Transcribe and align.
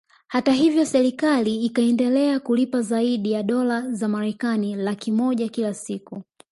Hata 0.27 0.51
hivyo 0.51 0.85
serikali 0.85 1.65
ikaendelea 1.65 2.39
kulipa 2.39 2.81
zaidi 2.81 3.31
ya 3.31 3.43
dolar 3.43 3.91
za 3.93 4.07
Marekani 4.07 4.75
laki 4.75 5.11
moja 5.11 5.49
kila 5.49 5.73
siku 5.73 6.23